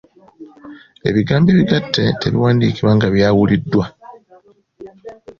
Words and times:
Ebigambo 1.09 1.47
ebigatte 1.51 2.03
tebiwandiikibwa 2.21 2.91
nga 2.95 3.07
byawuliddwa. 3.13 3.85